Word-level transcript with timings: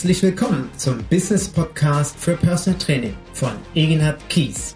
Herzlich 0.00 0.22
willkommen 0.22 0.70
zum 0.78 1.04
Business 1.10 1.46
Podcast 1.46 2.18
für 2.18 2.34
Personal 2.34 2.78
Training 2.78 3.14
von 3.34 3.52
Egenhard 3.74 4.18
Kies. 4.30 4.74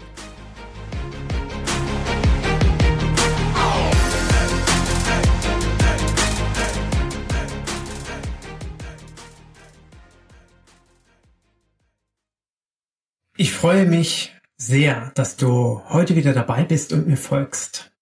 Ich 13.39 13.51
freue 13.55 13.87
mich 13.87 14.37
sehr, 14.59 15.11
dass 15.15 15.39
du 15.39 15.81
heute 15.89 16.17
wieder 16.17 16.35
dabei 16.35 16.65
bist 16.65 16.93
und 16.93 17.07
mir 17.07 17.17
folgst. 17.17 17.94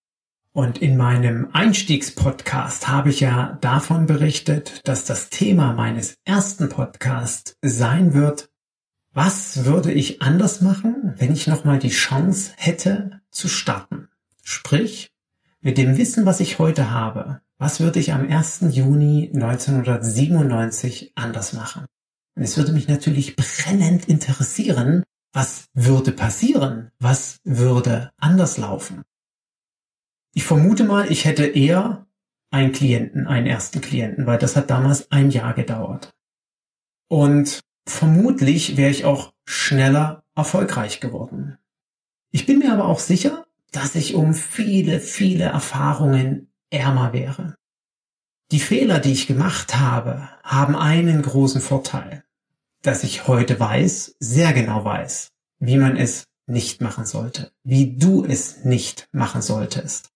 Und 0.55 0.79
in 0.79 0.99
meinem 0.99 1.49
Einstiegspodcast 1.53 2.87
habe 2.87 3.09
ich 3.09 3.21
ja 3.21 3.57
davon 3.63 4.05
berichtet, 4.05 4.83
dass 4.85 5.07
das 5.07 5.31
Thema 5.31 5.73
meines 5.73 6.17
ersten 6.27 6.69
Podcasts 6.69 7.57
sein 7.63 8.13
wird, 8.13 8.51
was 9.15 9.65
würde 9.65 9.93
ich 9.93 10.21
anders 10.21 10.61
machen, 10.61 11.15
wenn 11.17 11.33
ich 11.33 11.47
nochmal 11.47 11.79
die 11.79 11.89
Chance 11.89 12.53
hätte 12.57 13.23
zu 13.31 13.49
starten? 13.49 14.09
Sprich, 14.43 15.11
mit 15.63 15.79
dem 15.79 15.97
Wissen, 15.97 16.27
was 16.27 16.41
ich 16.41 16.59
heute 16.59 16.91
habe, 16.91 17.41
was 17.57 17.81
würde 17.81 18.01
ich 18.01 18.13
am 18.13 18.29
1. 18.29 18.67
Juni 18.71 19.31
1997 19.33 21.13
anders 21.15 21.55
machen? 21.55 21.87
Und 22.35 22.43
es 22.43 22.59
würde 22.59 22.73
mich 22.73 22.89
natürlich 22.89 23.37
brennend 23.37 24.07
interessieren, 24.07 25.03
was 25.33 25.67
würde 25.73 26.13
passieren? 26.13 26.91
Was 26.99 27.39
würde 27.45 28.11
anders 28.19 28.59
laufen? 28.59 29.03
Ich 30.35 30.45
vermute 30.45 30.85
mal, 30.85 31.11
ich 31.11 31.25
hätte 31.25 31.45
eher 31.45 32.07
einen 32.51 32.73
Klienten, 32.73 33.27
einen 33.27 33.47
ersten 33.47 33.81
Klienten, 33.81 34.27
weil 34.27 34.39
das 34.39 34.57
hat 34.57 34.71
damals 34.71 35.11
ein 35.11 35.31
Jahr 35.31 35.55
gedauert. 35.55 36.15
Und 37.09 37.61
vermutlich 37.87 38.77
wäre 38.77 38.91
ich 38.91 39.05
auch 39.05 39.33
schneller 39.45 40.25
erfolgreich 40.35 41.01
geworden. 41.01 41.59
Ich 42.31 42.47
bin 42.47 42.61
mir 42.61 42.73
aber 42.73 42.87
auch 42.87 43.01
sicher, 43.01 43.47
dass 43.73 43.95
ich 43.95 44.15
um 44.15 44.35
viele, 44.35 45.01
viele 45.01 45.45
Erfahrungen 45.45 46.51
ärmer 46.71 47.13
wäre. 47.13 47.55
Die 48.51 48.61
Fehler, 48.61 48.99
die 48.99 49.13
ich 49.13 49.27
gemacht 49.27 49.79
habe, 49.79 50.29
haben 50.43 50.77
einen 50.77 51.23
großen 51.23 51.61
Vorteil, 51.61 52.25
dass 52.83 53.05
ich 53.05 53.27
heute 53.27 53.59
weiß, 53.59 54.17
sehr 54.19 54.53
genau 54.53 54.85
weiß, 54.85 55.29
wie 55.59 55.77
man 55.77 55.97
es 55.97 56.25
nicht 56.47 56.81
machen 56.81 57.07
sollte, 57.07 57.53
wie 57.63 57.97
du 57.97 58.25
es 58.25 58.65
nicht 58.65 59.09
machen 59.13 59.43
solltest. 59.43 60.12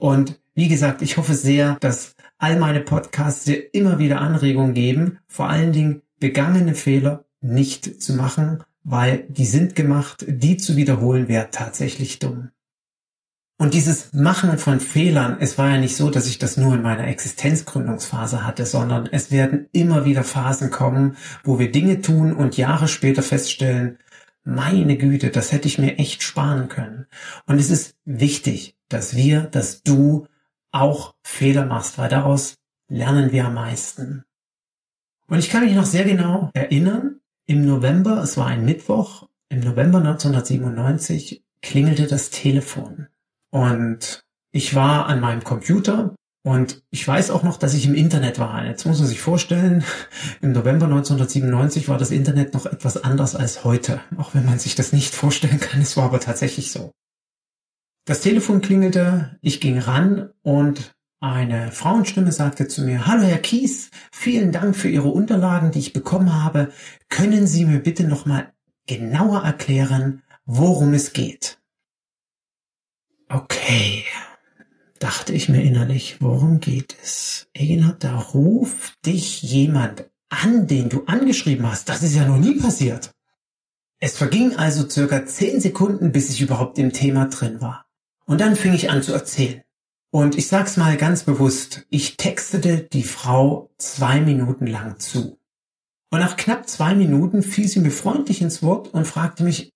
Und 0.00 0.40
wie 0.54 0.68
gesagt, 0.68 1.02
ich 1.02 1.18
hoffe 1.18 1.34
sehr, 1.34 1.76
dass 1.80 2.16
all 2.38 2.58
meine 2.58 2.80
Podcasts 2.80 3.44
dir 3.44 3.74
immer 3.74 3.98
wieder 3.98 4.20
Anregungen 4.20 4.72
geben, 4.72 5.18
vor 5.28 5.50
allen 5.50 5.72
Dingen 5.72 6.00
begangene 6.18 6.74
Fehler 6.74 7.26
nicht 7.42 8.02
zu 8.02 8.14
machen, 8.14 8.64
weil 8.82 9.24
die 9.28 9.44
sind 9.44 9.74
gemacht, 9.76 10.24
die 10.26 10.56
zu 10.56 10.76
wiederholen 10.76 11.28
wäre 11.28 11.48
tatsächlich 11.50 12.18
dumm. 12.18 12.48
Und 13.58 13.74
dieses 13.74 14.14
Machen 14.14 14.56
von 14.56 14.80
Fehlern, 14.80 15.36
es 15.38 15.58
war 15.58 15.68
ja 15.68 15.76
nicht 15.76 15.94
so, 15.94 16.08
dass 16.08 16.26
ich 16.26 16.38
das 16.38 16.56
nur 16.56 16.74
in 16.74 16.80
meiner 16.80 17.06
Existenzgründungsphase 17.06 18.46
hatte, 18.46 18.64
sondern 18.64 19.06
es 19.12 19.30
werden 19.30 19.68
immer 19.72 20.06
wieder 20.06 20.24
Phasen 20.24 20.70
kommen, 20.70 21.18
wo 21.44 21.58
wir 21.58 21.70
Dinge 21.70 22.00
tun 22.00 22.32
und 22.32 22.56
Jahre 22.56 22.88
später 22.88 23.22
feststellen, 23.22 23.98
meine 24.50 24.96
Güte, 24.96 25.30
das 25.30 25.52
hätte 25.52 25.68
ich 25.68 25.78
mir 25.78 25.98
echt 25.98 26.22
sparen 26.22 26.68
können. 26.68 27.06
Und 27.46 27.58
es 27.58 27.70
ist 27.70 27.96
wichtig, 28.04 28.76
dass 28.88 29.16
wir, 29.16 29.42
dass 29.42 29.82
du 29.82 30.26
auch 30.72 31.14
Fehler 31.22 31.66
machst, 31.66 31.98
weil 31.98 32.08
daraus 32.08 32.56
lernen 32.88 33.32
wir 33.32 33.46
am 33.46 33.54
meisten. 33.54 34.24
Und 35.26 35.38
ich 35.38 35.50
kann 35.50 35.64
mich 35.64 35.74
noch 35.74 35.86
sehr 35.86 36.04
genau 36.04 36.50
erinnern, 36.54 37.20
im 37.46 37.64
November, 37.64 38.22
es 38.22 38.36
war 38.36 38.46
ein 38.46 38.64
Mittwoch, 38.64 39.28
im 39.48 39.60
November 39.60 39.98
1997 39.98 41.42
klingelte 41.62 42.06
das 42.06 42.30
Telefon. 42.30 43.08
Und 43.50 44.22
ich 44.52 44.74
war 44.74 45.06
an 45.06 45.20
meinem 45.20 45.42
Computer 45.42 46.14
und 46.42 46.82
ich 46.90 47.06
weiß 47.06 47.30
auch 47.30 47.42
noch, 47.42 47.58
dass 47.58 47.74
ich 47.74 47.84
im 47.86 47.94
Internet 47.94 48.38
war. 48.38 48.64
Jetzt 48.64 48.86
muss 48.86 48.98
man 48.98 49.08
sich 49.08 49.20
vorstellen, 49.20 49.84
im 50.40 50.52
November 50.52 50.86
1997 50.86 51.88
war 51.88 51.98
das 51.98 52.10
Internet 52.10 52.54
noch 52.54 52.66
etwas 52.66 53.02
anders 53.02 53.36
als 53.36 53.64
heute. 53.64 54.00
Auch 54.16 54.34
wenn 54.34 54.46
man 54.46 54.58
sich 54.58 54.74
das 54.74 54.92
nicht 54.92 55.14
vorstellen 55.14 55.60
kann, 55.60 55.82
es 55.82 55.96
war 55.96 56.04
aber 56.04 56.20
tatsächlich 56.20 56.72
so. 56.72 56.92
Das 58.06 58.22
Telefon 58.22 58.62
klingelte, 58.62 59.38
ich 59.42 59.60
ging 59.60 59.78
ran 59.78 60.30
und 60.42 60.94
eine 61.20 61.70
Frauenstimme 61.70 62.32
sagte 62.32 62.66
zu 62.66 62.82
mir, 62.82 63.06
Hallo 63.06 63.24
Herr 63.24 63.38
Kies, 63.38 63.90
vielen 64.10 64.52
Dank 64.52 64.74
für 64.74 64.88
Ihre 64.88 65.08
Unterlagen, 65.08 65.70
die 65.70 65.80
ich 65.80 65.92
bekommen 65.92 66.42
habe. 66.42 66.72
Können 67.10 67.46
Sie 67.46 67.66
mir 67.66 67.80
bitte 67.80 68.04
nochmal 68.04 68.54
genauer 68.86 69.44
erklären, 69.44 70.22
worum 70.46 70.94
es 70.94 71.12
geht? 71.12 71.58
Okay, 73.28 74.04
dachte 75.00 75.32
ich 75.32 75.48
mir 75.48 75.62
innerlich, 75.62 76.18
worum 76.20 76.60
geht 76.60 76.94
es? 77.02 77.48
Egenhard, 77.54 78.04
da 78.04 78.16
ruft 78.16 79.04
dich 79.04 79.42
jemand 79.42 80.04
an, 80.28 80.68
den 80.68 80.88
du 80.88 81.04
angeschrieben 81.06 81.68
hast. 81.68 81.88
Das 81.88 82.04
ist 82.04 82.14
ja 82.14 82.24
noch 82.24 82.38
nie 82.38 82.60
passiert. 82.60 83.10
Es 83.98 84.16
verging 84.16 84.56
also 84.56 84.88
circa 84.88 85.26
zehn 85.26 85.60
Sekunden, 85.60 86.12
bis 86.12 86.30
ich 86.30 86.40
überhaupt 86.40 86.78
im 86.78 86.92
Thema 86.92 87.26
drin 87.26 87.60
war. 87.60 87.86
Und 88.26 88.40
dann 88.40 88.56
fing 88.56 88.72
ich 88.74 88.90
an 88.90 89.02
zu 89.02 89.12
erzählen. 89.12 89.62
Und 90.12 90.36
ich 90.36 90.48
sag's 90.48 90.76
mal 90.76 90.96
ganz 90.96 91.24
bewusst, 91.24 91.86
ich 91.88 92.16
textete 92.16 92.78
die 92.78 93.02
Frau 93.02 93.70
zwei 93.78 94.20
Minuten 94.20 94.66
lang 94.66 94.98
zu. 94.98 95.38
Und 96.10 96.20
nach 96.20 96.36
knapp 96.36 96.68
zwei 96.68 96.94
Minuten 96.94 97.42
fiel 97.42 97.68
sie 97.68 97.80
mir 97.80 97.90
freundlich 97.90 98.42
ins 98.42 98.62
Wort 98.62 98.88
und 98.88 99.06
fragte 99.06 99.44
mich, 99.44 99.72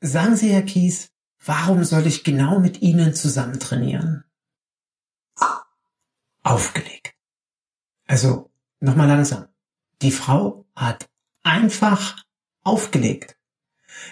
sagen 0.00 0.36
Sie, 0.36 0.50
Herr 0.50 0.62
Kies, 0.62 1.08
warum 1.44 1.84
soll 1.84 2.06
ich 2.06 2.22
genau 2.24 2.60
mit 2.60 2.82
Ihnen 2.82 3.14
zusammen 3.14 3.58
trainieren? 3.58 4.23
Aufgelegt. 6.44 7.14
Also, 8.06 8.50
nochmal 8.78 9.08
langsam. 9.08 9.48
Die 10.02 10.12
Frau 10.12 10.66
hat 10.76 11.08
einfach 11.42 12.22
aufgelegt. 12.62 13.36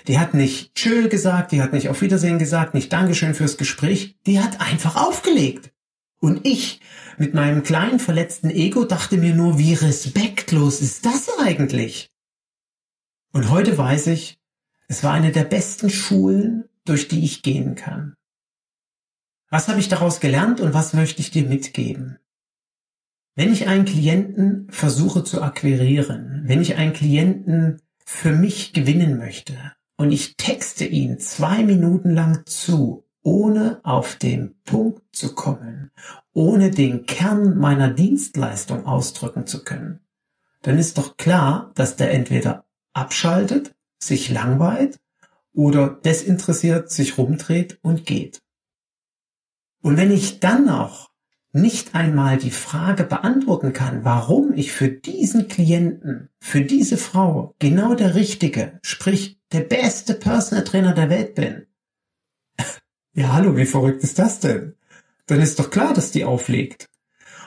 Die 0.06 0.19
hat 0.19 0.34
nicht 0.34 0.75
Tschö 0.75 1.09
gesagt, 1.09 1.53
die 1.53 1.62
hat 1.62 1.72
nicht 1.72 1.88
auf 1.88 2.00
Wiedersehen 2.00 2.38
gesagt, 2.38 2.75
nicht 2.75 2.92
Dankeschön 2.92 3.34
fürs 3.34 3.56
Gespräch, 3.56 4.16
die 4.26 4.41
hat 4.41 4.60
einfach 4.60 4.97
aufgelegt. 4.97 5.72
Und 6.19 6.47
ich 6.47 6.81
mit 7.19 7.34
meinem 7.34 7.62
kleinen 7.62 7.98
verletzten 7.98 8.48
Ego 8.48 8.84
dachte 8.84 9.19
mir 9.19 9.34
nur, 9.34 9.59
wie 9.59 9.75
respektlos 9.75 10.81
ist 10.81 11.04
das 11.04 11.28
eigentlich? 11.38 12.10
Und 13.32 13.50
heute 13.50 13.76
weiß 13.76 14.06
ich, 14.09 14.38
es 14.88 15.03
war 15.03 15.12
eine 15.12 15.32
der 15.32 15.44
besten 15.44 15.91
Schulen, 15.91 16.69
durch 16.84 17.09
die 17.09 17.25
ich 17.25 17.42
gehen 17.42 17.75
kann. 17.75 18.15
Was 19.50 19.69
habe 19.69 19.81
ich 19.81 19.88
daraus 19.88 20.21
gelernt 20.21 20.60
und 20.60 20.75
was 20.75 20.94
möchte 20.94 21.21
ich 21.21 21.31
dir 21.31 21.44
mitgeben? 21.44 22.19
Wenn 23.34 23.53
ich 23.53 23.66
einen 23.66 23.87
Klienten 23.87 24.66
versuche 24.70 25.25
zu 25.25 25.41
akquirieren, 25.43 26.43
wenn 26.44 26.60
ich 26.60 26.76
einen 26.76 26.93
Klienten 26.93 27.81
für 28.04 28.32
mich 28.32 28.75
gewinnen 28.75 29.16
möchte 29.16 29.54
und 29.97 30.12
ich 30.12 30.37
texte 30.37 30.84
ihn 30.84 31.19
zwei 31.19 31.62
Minuten 31.62 32.10
lang 32.10 32.44
zu, 32.44 33.06
ohne 33.22 33.81
auf 33.84 34.16
den 34.16 34.56
Punkt 34.65 35.03
zu 35.12 35.34
kommen, 35.34 35.92
ohne 36.34 36.71
den 36.71 37.06
Kern 37.06 37.56
meiner 37.56 37.88
Dienstleistung 37.88 38.84
ausdrücken 38.84 39.47
zu 39.47 39.65
können, 39.65 40.00
dann 40.60 40.78
ist 40.78 40.98
doch 40.98 41.16
klar, 41.16 41.72
dass 41.75 41.97
der 41.97 42.12
entweder 42.12 42.66
abschaltet, 42.92 43.75
sich 43.98 44.31
langweilt 44.31 45.00
oder 45.54 45.88
desinteressiert 45.88 46.91
sich 46.91 47.16
rumdreht 47.16 47.78
und 47.83 48.04
geht. 48.04 48.42
Und 49.80 49.97
wenn 49.97 50.10
ich 50.10 50.41
dann 50.41 50.66
noch 50.66 51.11
nicht 51.53 51.95
einmal 51.95 52.39
die 52.39 52.51
Frage 52.51 53.04
beantworten 53.04 53.72
kann, 53.72 54.04
warum 54.04 54.54
ich 54.54 54.72
für 54.72 54.89
diesen 54.89 55.49
Klienten, 55.49 56.31
für 56.41 56.63
diese 56.63 56.97
Frau 56.97 57.54
genau 57.59 57.95
der 57.95 58.15
richtige, 58.15 58.78
sprich 58.83 59.39
der 59.53 59.60
beste 59.60 60.15
Personal 60.15 60.65
Trainer 60.65 60.95
der 60.95 61.10
Welt 61.10 61.34
bin. 61.34 61.66
ja, 63.15 63.33
hallo, 63.34 63.57
wie 63.57 63.66
verrückt 63.66 64.03
ist 64.03 64.19
das 64.19 64.41
denn? 64.41 64.75
Dann 65.27 65.41
ist 65.41 65.59
doch 65.59 65.71
klar, 65.71 65.93
dass 65.93 66.10
die 66.10 66.25
auflegt. 66.25 66.89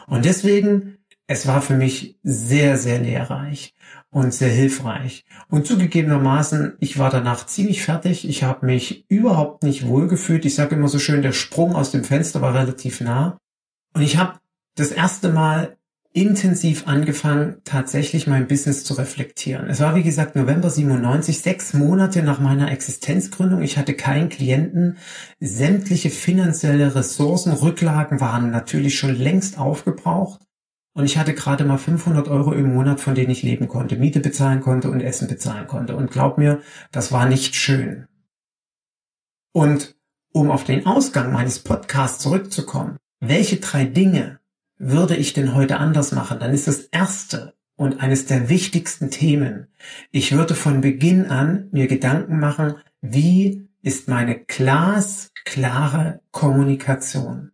Und 0.08 0.25
deswegen, 0.25 1.00
es 1.25 1.48
war 1.48 1.63
für 1.63 1.75
mich 1.75 2.19
sehr, 2.22 2.78
sehr 2.78 3.00
lehrreich 3.00 3.74
und 4.12 4.34
sehr 4.34 4.50
hilfreich. 4.50 5.25
Und 5.50 5.66
zugegebenermaßen, 5.66 6.78
ich 6.80 7.00
war 7.00 7.10
danach 7.10 7.48
ziemlich 7.48 7.81
fertig. 7.81 8.30
Ich 8.30 8.44
habe 8.44 8.68
mich 8.68 9.10
überhaupt 9.10 9.63
nicht 9.63 9.88
wohlgefühlt. 9.88 10.46
Ich 10.46 10.54
sage 10.54 10.75
immer 10.75 10.88
so 10.88 11.00
schön, 11.00 11.24
der 11.24 11.31
Sprung 11.31 11.75
aus 11.75 11.90
dem 11.90 12.04
Fenster 12.04 12.42
war 12.42 12.54
relativ 12.54 13.01
nah. 13.01 13.40
Und 13.95 14.01
ich 14.01 14.18
habe 14.18 14.39
das 14.75 14.92
erste 14.92 15.30
Mal 15.30 15.77
intensiv 16.12 16.88
angefangen, 16.88 17.62
tatsächlich 17.63 18.27
mein 18.27 18.47
Business 18.47 18.83
zu 18.83 18.94
reflektieren. 18.94 19.69
Es 19.69 19.80
war, 19.80 19.95
wie 19.95 20.03
gesagt, 20.03 20.36
November 20.36 20.69
97, 20.69 21.39
sechs 21.39 21.74
Monate 21.74 22.21
nach 22.24 22.39
meiner 22.39 22.71
Existenzgründung. 22.71 23.62
Ich 23.62 23.77
hatte 23.77 23.94
keinen 23.94 24.30
Klienten. 24.30 24.97
Sämtliche 25.39 26.09
finanzielle 26.09 26.94
Ressourcen, 26.94 27.53
Rücklagen 27.53 28.19
waren 28.19 28.51
natürlich 28.51 28.97
schon 28.97 29.15
längst 29.15 29.57
aufgebraucht. 29.57 30.41
und 30.94 31.03
ich 31.06 31.18
hatte 31.18 31.33
gerade 31.33 31.65
mal 31.65 31.77
500 31.77 32.30
Euro 32.30 32.53
im 32.53 32.74
Monat, 32.74 33.01
von 33.01 33.15
denen 33.15 33.31
ich 33.31 33.44
leben 33.44 33.68
konnte, 33.68 33.98
Miete 33.98 34.21
bezahlen 34.21 34.62
konnte 34.62 34.89
und 34.89 35.01
Essen 35.01 35.27
bezahlen 35.27 35.68
konnte. 35.68 35.95
Und 35.98 36.12
glaub 36.12 36.38
mir, 36.38 36.62
das 36.91 37.12
war 37.12 37.27
nicht 37.27 37.56
schön. 37.56 38.07
Und 39.53 39.95
um 40.31 40.51
auf 40.51 40.63
den 40.63 40.86
Ausgang 40.86 41.33
meines 41.33 41.59
Podcasts 41.59 42.24
zurückzukommen, 42.24 42.98
welche 43.30 43.57
drei 43.57 43.86
Dinge 43.86 44.39
würde 44.77 45.16
ich 45.16 45.33
denn 45.33 45.56
heute 45.56 45.77
anders 45.77 46.12
machen? 46.12 46.39
Dann 46.39 46.54
ist 46.54 46.68
das 46.68 46.81
erste 46.92 47.54
und 47.75 48.00
eines 48.01 48.25
der 48.25 48.50
wichtigsten 48.50 49.10
Themen. 49.10 49.68
Ich 50.12 50.31
würde 50.31 50.56
von 50.56 50.81
Beginn 50.81 51.25
an 51.27 51.68
mir 51.72 51.88
Gedanken 51.88 52.39
machen, 52.39 52.75
wie 53.01 53.68
ist 53.81 54.07
meine 54.07 54.39
glasklare 54.39 56.22
Kommunikation? 56.31 57.51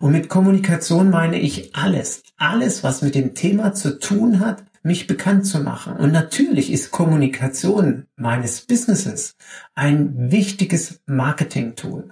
Und 0.00 0.12
mit 0.12 0.28
Kommunikation 0.28 1.10
meine 1.10 1.38
ich 1.40 1.74
alles, 1.74 2.22
alles, 2.36 2.84
was 2.84 3.02
mit 3.02 3.14
dem 3.14 3.34
Thema 3.34 3.72
zu 3.72 3.98
tun 3.98 4.40
hat, 4.40 4.64
mich 4.82 5.06
bekannt 5.06 5.46
zu 5.46 5.60
machen. 5.60 5.96
Und 5.96 6.12
natürlich 6.12 6.72
ist 6.72 6.90
Kommunikation 6.90 8.06
meines 8.16 8.62
Businesses 8.62 9.36
ein 9.74 10.30
wichtiges 10.30 11.00
Marketing-Tool. 11.06 12.10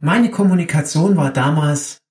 Meine 0.00 0.30
Kommunikation 0.30 1.16
war 1.16 1.32
damals 1.32 2.02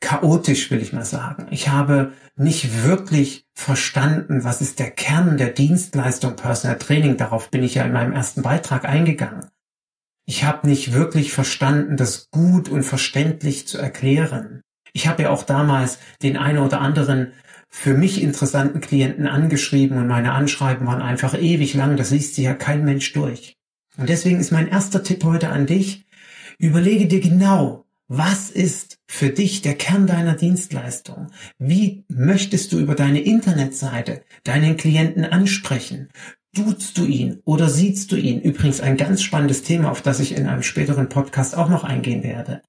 chaotisch, 0.00 0.70
will 0.70 0.82
ich 0.82 0.92
mal 0.92 1.04
sagen. 1.04 1.46
Ich 1.50 1.68
habe 1.68 2.12
nicht 2.36 2.84
wirklich 2.84 3.46
verstanden, 3.54 4.44
was 4.44 4.60
ist 4.60 4.78
der 4.78 4.90
Kern 4.90 5.38
der 5.38 5.50
Dienstleistung 5.50 6.36
Personal 6.36 6.78
Training. 6.78 7.16
Darauf 7.16 7.50
bin 7.50 7.62
ich 7.62 7.76
ja 7.76 7.84
in 7.84 7.92
meinem 7.92 8.12
ersten 8.12 8.42
Beitrag 8.42 8.84
eingegangen. 8.84 9.46
Ich 10.26 10.44
habe 10.44 10.68
nicht 10.68 10.92
wirklich 10.92 11.32
verstanden, 11.32 11.96
das 11.96 12.30
gut 12.30 12.68
und 12.68 12.84
verständlich 12.84 13.66
zu 13.66 13.78
erklären. 13.78 14.62
Ich 14.92 15.06
habe 15.06 15.24
ja 15.24 15.30
auch 15.30 15.42
damals 15.42 15.98
den 16.22 16.36
einen 16.36 16.58
oder 16.58 16.80
anderen 16.80 17.32
für 17.68 17.94
mich 17.94 18.22
interessanten 18.22 18.80
Klienten 18.80 19.26
angeschrieben 19.26 19.96
und 19.96 20.06
meine 20.06 20.32
Anschreiben 20.32 20.86
waren 20.86 21.00
einfach 21.00 21.34
ewig 21.34 21.72
lang, 21.72 21.96
das 21.96 22.10
liest 22.10 22.34
sich 22.34 22.44
ja 22.44 22.54
kein 22.54 22.84
Mensch 22.84 23.12
durch. 23.14 23.56
Und 23.96 24.10
deswegen 24.10 24.40
ist 24.40 24.52
mein 24.52 24.68
erster 24.68 25.02
Tipp 25.02 25.24
heute 25.24 25.48
an 25.48 25.66
dich, 25.66 26.04
überlege 26.58 27.06
dir 27.06 27.20
genau, 27.20 27.81
was 28.14 28.50
ist 28.50 28.98
für 29.06 29.30
dich 29.30 29.62
der 29.62 29.74
Kern 29.74 30.06
deiner 30.06 30.34
Dienstleistung? 30.34 31.30
Wie 31.58 32.04
möchtest 32.08 32.70
du 32.70 32.78
über 32.78 32.94
deine 32.94 33.22
Internetseite 33.22 34.22
deinen 34.44 34.76
Klienten 34.76 35.24
ansprechen? 35.24 36.10
Duzt 36.54 36.98
du 36.98 37.06
ihn 37.06 37.40
oder 37.46 37.70
siehst 37.70 38.12
du 38.12 38.16
ihn? 38.16 38.42
Übrigens 38.42 38.82
ein 38.82 38.98
ganz 38.98 39.22
spannendes 39.22 39.62
Thema, 39.62 39.90
auf 39.90 40.02
das 40.02 40.20
ich 40.20 40.36
in 40.36 40.46
einem 40.46 40.62
späteren 40.62 41.08
Podcast 41.08 41.56
auch 41.56 41.70
noch 41.70 41.84
eingehen 41.84 42.22
werde. 42.22 42.60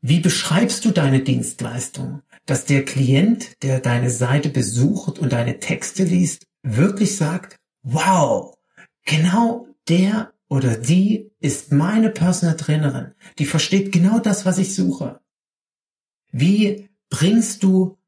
Wie 0.00 0.20
beschreibst 0.20 0.86
du 0.86 0.92
deine 0.92 1.20
Dienstleistung, 1.20 2.22
dass 2.46 2.64
der 2.64 2.86
Klient, 2.86 3.62
der 3.62 3.80
deine 3.80 4.08
Seite 4.08 4.48
besucht 4.48 5.18
und 5.18 5.34
deine 5.34 5.58
Texte 5.58 6.04
liest, 6.04 6.46
wirklich 6.62 7.18
sagt, 7.18 7.56
wow, 7.82 8.54
genau 9.04 9.66
der 9.90 10.33
oder 10.54 10.76
die 10.76 11.32
ist 11.40 11.72
meine 11.72 12.10
Personal 12.10 12.56
Trainerin, 12.56 13.14
die 13.40 13.44
versteht 13.44 13.90
genau 13.90 14.20
das, 14.20 14.46
was 14.46 14.58
ich 14.58 14.72
suche. 14.72 15.18
Wie 16.30 16.88
bringst 17.10 17.64
du 17.64 17.98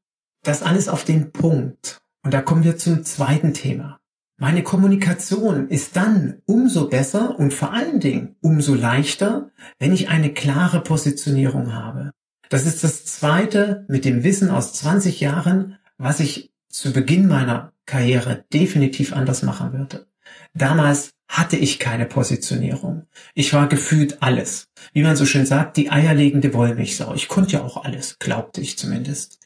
das 0.43 0.63
alles 0.63 0.87
auf 0.87 1.03
den 1.03 1.33
Punkt? 1.33 1.97
Und 2.23 2.33
da 2.33 2.41
kommen 2.41 2.63
wir 2.63 2.77
zum 2.77 3.03
zweiten 3.03 3.53
Thema. 3.53 3.99
Meine 4.37 4.63
Kommunikation 4.63 5.67
ist 5.67 5.97
dann 5.97 6.41
umso 6.45 6.87
besser 6.87 7.37
und 7.37 7.53
vor 7.53 7.73
allen 7.73 7.99
Dingen 7.99 8.37
umso 8.39 8.75
leichter, 8.75 9.51
wenn 9.77 9.91
ich 9.91 10.07
eine 10.07 10.33
klare 10.33 10.79
Positionierung 10.79 11.73
habe. 11.73 12.11
Das 12.47 12.65
ist 12.65 12.81
das 12.81 13.03
Zweite 13.03 13.83
mit 13.89 14.05
dem 14.05 14.23
Wissen 14.23 14.51
aus 14.51 14.71
20 14.71 15.19
Jahren, 15.19 15.79
was 15.97 16.21
ich 16.21 16.53
zu 16.69 16.93
Beginn 16.93 17.27
meiner 17.27 17.73
Karriere 17.85 18.45
definitiv 18.53 19.11
anders 19.11 19.43
machen 19.43 19.73
würde. 19.73 20.07
Damals 20.53 21.16
hatte 21.27 21.57
ich 21.57 21.79
keine 21.79 22.05
Positionierung. 22.05 23.05
Ich 23.33 23.53
war 23.53 23.67
gefühlt 23.67 24.21
alles. 24.21 24.69
Wie 24.93 25.03
man 25.03 25.15
so 25.15 25.25
schön 25.25 25.45
sagt, 25.45 25.77
die 25.77 25.91
eierlegende 25.91 26.53
Wollmilchsau. 26.53 27.13
Ich 27.13 27.27
konnte 27.27 27.53
ja 27.53 27.63
auch 27.63 27.83
alles, 27.83 28.17
glaubte 28.19 28.61
ich 28.61 28.77
zumindest. 28.77 29.39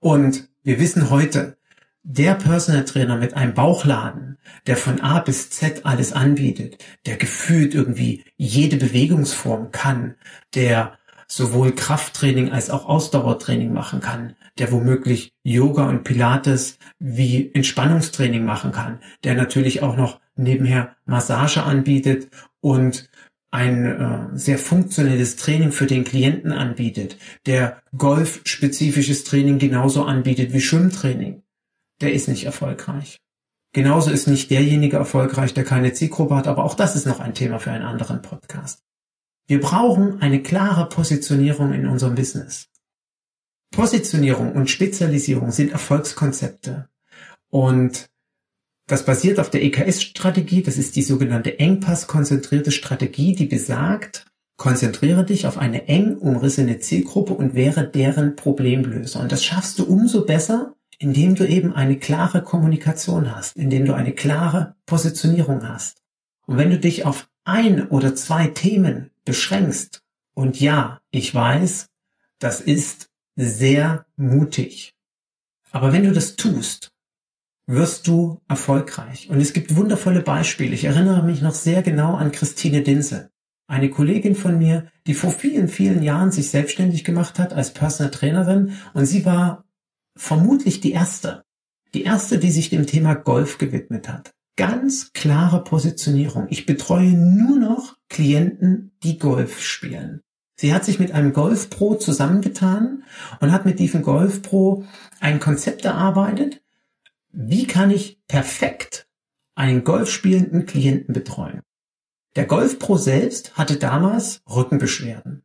Und 0.00 0.48
wir 0.62 0.80
wissen 0.80 1.10
heute, 1.10 1.56
der 2.02 2.34
Personal 2.34 2.84
Trainer 2.84 3.16
mit 3.16 3.34
einem 3.34 3.54
Bauchladen, 3.54 4.36
der 4.66 4.76
von 4.76 5.00
A 5.00 5.20
bis 5.20 5.50
Z 5.50 5.86
alles 5.86 6.12
anbietet, 6.12 6.84
der 7.06 7.16
gefühlt 7.16 7.74
irgendwie 7.74 8.24
jede 8.36 8.76
Bewegungsform 8.76 9.70
kann, 9.70 10.14
der 10.54 10.98
sowohl 11.26 11.74
Krafttraining 11.74 12.52
als 12.52 12.68
auch 12.68 12.84
Ausdauertraining 12.86 13.72
machen 13.72 14.00
kann, 14.00 14.36
der 14.58 14.70
womöglich 14.70 15.32
Yoga 15.42 15.88
und 15.88 16.04
Pilates 16.04 16.78
wie 16.98 17.50
Entspannungstraining 17.54 18.44
machen 18.44 18.72
kann, 18.72 19.00
der 19.24 19.34
natürlich 19.34 19.82
auch 19.82 19.96
noch 19.96 20.20
nebenher 20.36 20.96
Massage 21.04 21.62
anbietet 21.62 22.28
und 22.60 23.08
ein 23.50 23.86
äh, 23.86 24.38
sehr 24.38 24.58
funktionelles 24.58 25.36
Training 25.36 25.70
für 25.70 25.86
den 25.86 26.04
Klienten 26.04 26.50
anbietet, 26.50 27.18
der 27.46 27.80
golfspezifisches 27.96 29.24
Training 29.24 29.58
genauso 29.58 30.04
anbietet 30.04 30.52
wie 30.52 30.60
Schwimmtraining 30.60 31.44
der 32.00 32.12
ist 32.12 32.28
nicht 32.28 32.44
erfolgreich. 32.44 33.20
Genauso 33.72 34.10
ist 34.10 34.28
nicht 34.28 34.50
derjenige 34.50 34.96
erfolgreich, 34.96 35.54
der 35.54 35.64
keine 35.64 35.92
Zielgruppe 35.92 36.36
hat, 36.36 36.46
aber 36.46 36.64
auch 36.64 36.74
das 36.74 36.94
ist 36.94 37.06
noch 37.06 37.20
ein 37.20 37.34
Thema 37.34 37.58
für 37.58 37.72
einen 37.72 37.84
anderen 37.84 38.22
Podcast. 38.22 38.82
Wir 39.46 39.60
brauchen 39.60 40.20
eine 40.22 40.42
klare 40.42 40.88
Positionierung 40.88 41.72
in 41.72 41.86
unserem 41.86 42.14
Business. 42.14 42.68
Positionierung 43.72 44.52
und 44.52 44.70
Spezialisierung 44.70 45.50
sind 45.50 45.72
Erfolgskonzepte. 45.72 46.88
Und 47.50 48.10
das 48.86 49.04
basiert 49.04 49.40
auf 49.40 49.50
der 49.50 49.62
EKS-Strategie. 49.62 50.62
Das 50.62 50.76
ist 50.76 50.96
die 50.96 51.02
sogenannte 51.02 51.58
Engpass-konzentrierte 51.58 52.70
Strategie, 52.70 53.34
die 53.34 53.46
besagt, 53.46 54.26
konzentriere 54.56 55.24
dich 55.24 55.46
auf 55.46 55.58
eine 55.58 55.88
eng 55.88 56.16
umrissene 56.16 56.78
Zielgruppe 56.78 57.34
und 57.34 57.54
wäre 57.54 57.88
deren 57.88 58.36
Problemlöser. 58.36 59.20
Und 59.20 59.32
das 59.32 59.44
schaffst 59.44 59.78
du 59.78 59.84
umso 59.84 60.24
besser, 60.26 60.74
indem 60.98 61.34
du 61.34 61.46
eben 61.46 61.72
eine 61.72 61.98
klare 61.98 62.42
Kommunikation 62.42 63.34
hast, 63.34 63.56
indem 63.56 63.84
du 63.84 63.94
eine 63.94 64.12
klare 64.12 64.76
Positionierung 64.86 65.68
hast. 65.68 66.02
Und 66.46 66.58
wenn 66.58 66.70
du 66.70 66.78
dich 66.78 67.04
auf 67.04 67.28
ein 67.44 67.88
oder 67.88 68.14
zwei 68.14 68.46
Themen 68.48 69.10
beschränkst, 69.24 70.02
und 70.34 70.60
ja, 70.60 71.00
ich 71.10 71.34
weiß, 71.34 71.86
das 72.38 72.60
ist 72.60 73.08
sehr 73.36 74.04
mutig. 74.16 74.94
Aber 75.70 75.92
wenn 75.92 76.04
du 76.04 76.12
das 76.12 76.36
tust, 76.36 76.93
wirst 77.66 78.06
du 78.06 78.40
erfolgreich. 78.48 79.30
Und 79.30 79.40
es 79.40 79.52
gibt 79.52 79.76
wundervolle 79.76 80.20
Beispiele. 80.20 80.74
Ich 80.74 80.84
erinnere 80.84 81.22
mich 81.22 81.42
noch 81.42 81.54
sehr 81.54 81.82
genau 81.82 82.14
an 82.14 82.32
Christine 82.32 82.82
Dinse, 82.82 83.30
eine 83.66 83.90
Kollegin 83.90 84.34
von 84.34 84.58
mir, 84.58 84.88
die 85.06 85.14
vor 85.14 85.30
vielen, 85.30 85.68
vielen 85.68 86.02
Jahren 86.02 86.30
sich 86.30 86.50
selbstständig 86.50 87.04
gemacht 87.04 87.38
hat 87.38 87.52
als 87.52 87.72
Personal 87.72 88.10
Trainerin 88.10 88.72
und 88.92 89.06
sie 89.06 89.24
war 89.24 89.64
vermutlich 90.16 90.80
die 90.80 90.92
erste. 90.92 91.44
Die 91.94 92.02
erste, 92.02 92.38
die 92.38 92.50
sich 92.50 92.70
dem 92.70 92.86
Thema 92.86 93.14
Golf 93.14 93.58
gewidmet 93.58 94.08
hat. 94.08 94.32
Ganz 94.56 95.12
klare 95.12 95.64
Positionierung. 95.64 96.46
Ich 96.50 96.66
betreue 96.66 97.12
nur 97.12 97.58
noch 97.58 97.96
Klienten, 98.08 98.92
die 99.02 99.18
Golf 99.18 99.60
spielen. 99.60 100.20
Sie 100.56 100.72
hat 100.72 100.84
sich 100.84 101.00
mit 101.00 101.12
einem 101.12 101.32
Golf 101.32 101.70
Pro 101.70 101.94
zusammengetan 101.94 103.02
und 103.40 103.50
hat 103.50 103.64
mit 103.64 103.80
diesem 103.80 104.02
Golf 104.02 104.42
Pro 104.42 104.84
ein 105.20 105.40
Konzept 105.40 105.84
erarbeitet. 105.84 106.60
Wie 107.36 107.66
kann 107.66 107.90
ich 107.90 108.20
perfekt 108.28 109.08
einen 109.56 109.82
Golf 109.82 110.08
spielenden 110.08 110.66
Klienten 110.66 111.12
betreuen? 111.12 111.62
Der 112.36 112.46
Golf 112.46 112.78
Pro 112.78 112.96
selbst 112.96 113.56
hatte 113.56 113.76
damals 113.76 114.40
Rückenbeschwerden. 114.48 115.42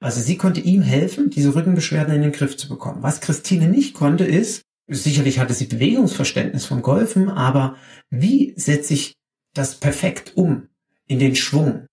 Also 0.00 0.22
sie 0.22 0.38
konnte 0.38 0.60
ihm 0.60 0.80
helfen, 0.80 1.28
diese 1.28 1.54
Rückenbeschwerden 1.54 2.14
in 2.14 2.22
den 2.22 2.32
Griff 2.32 2.56
zu 2.56 2.66
bekommen. 2.66 3.02
Was 3.02 3.20
Christine 3.20 3.68
nicht 3.68 3.92
konnte, 3.92 4.24
ist, 4.24 4.62
sicherlich 4.86 5.38
hatte 5.38 5.52
sie 5.52 5.66
Bewegungsverständnis 5.66 6.64
vom 6.64 6.80
Golfen, 6.80 7.28
aber 7.28 7.76
wie 8.08 8.54
setze 8.56 8.94
ich 8.94 9.14
das 9.52 9.74
perfekt 9.74 10.32
um 10.34 10.68
in 11.06 11.18
den 11.18 11.36
Schwung? 11.36 11.86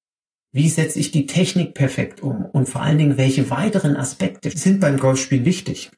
Wie 0.54 0.70
setze 0.70 0.98
ich 0.98 1.12
die 1.12 1.26
Technik 1.26 1.74
perfekt 1.74 2.24
um? 2.24 2.46
Und 2.46 2.70
vor 2.70 2.82
allen 2.82 2.98
Dingen, 2.98 3.18
welche 3.18 3.50
weiteren 3.50 3.98
Aspekte 3.98 4.50
sind 4.52 4.80
beim 4.80 4.98
Golfspielen 4.98 5.44
wichtig? 5.44 5.92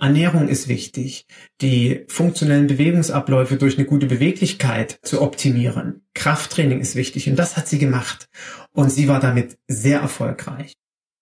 Ernährung 0.00 0.48
ist 0.48 0.68
wichtig, 0.68 1.26
die 1.60 2.04
funktionellen 2.08 2.68
Bewegungsabläufe 2.68 3.56
durch 3.56 3.76
eine 3.76 3.86
gute 3.86 4.06
Beweglichkeit 4.06 5.00
zu 5.02 5.20
optimieren. 5.20 6.02
Krafttraining 6.14 6.80
ist 6.80 6.94
wichtig 6.94 7.28
und 7.28 7.36
das 7.36 7.56
hat 7.56 7.68
sie 7.68 7.78
gemacht. 7.78 8.28
Und 8.72 8.90
sie 8.90 9.08
war 9.08 9.20
damit 9.20 9.58
sehr 9.66 10.00
erfolgreich. 10.00 10.74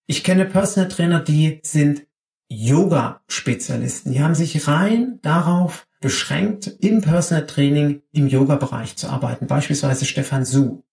Ich 0.07 0.23
kenne 0.23 0.45
Personal 0.45 0.89
Trainer, 0.89 1.21
die 1.21 1.61
sind 1.63 2.07
Yoga-Spezialisten. 2.49 4.13
Die 4.13 4.23
haben 4.23 4.35
sich 4.35 4.69
rein 4.69 5.19
darauf 5.23 5.89
beschränkt, 6.01 6.67
im 6.81 7.01
Personal 7.01 7.47
Training 7.47 8.03
im 8.13 8.29
Yoga-Bereich 8.29 8.97
zu 8.97 9.09
arbeiten. 9.09 9.47
Beispielsweise 9.47 10.05
Stefan 10.05 10.45
Su. 10.45 10.85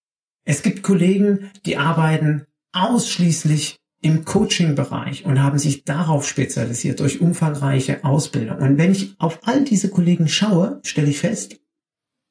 Es 0.46 0.63
gibt 0.63 0.84
Kollegen, 0.84 1.52
die 1.66 1.78
arbeiten 1.78 2.48
ausschließlich 2.72 3.80
im 4.03 4.25
Coaching-Bereich 4.25 5.25
und 5.25 5.41
haben 5.41 5.57
sich 5.57 5.86
darauf 5.86 6.27
spezialisiert 6.27 7.00
durch 7.00 7.22
umfangreiche 7.22 8.03
Ausbildung. 8.03 8.57
Und 8.57 8.77
wenn 8.77 8.91
ich 8.91 9.15
auf 9.17 9.39
all 9.43 9.63
diese 9.63 9.89
Kollegen 9.89 10.27
schaue, 10.27 10.81
stelle 10.83 11.10
ich 11.10 11.19
fest, 11.19 11.60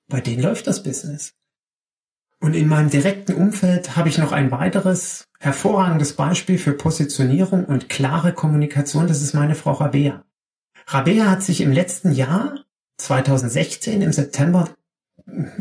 bei 0.09 0.21
denen 0.21 0.43
läuft 0.43 0.67
das 0.67 0.83
Business. 0.83 1.35
Und 2.41 2.55
in 2.55 2.69
meinem 2.69 2.91
direkten 2.91 3.35
Umfeld 3.35 3.97
habe 3.97 4.09
ich 4.09 4.19
noch 4.19 4.33
ein 4.33 4.51
weiteres 4.51 5.29
hervorragendes 5.39 6.13
Beispiel 6.15 6.59
für 6.59 6.73
Positionierung 6.73 7.65
und 7.65 7.89
klare 7.89 8.33
Kommunikation. 8.33 9.07
Das 9.07 9.23
ist 9.23 9.33
meine 9.33 9.55
Frau 9.55 9.73
Rabea. 9.73 10.25
Rabea 10.89 11.31
hat 11.31 11.43
sich 11.43 11.61
im 11.63 11.73
letzten 11.73 12.13
Jahr, 12.13 12.65
2016, 12.99 14.03
im 14.03 14.13
September, 14.13 14.69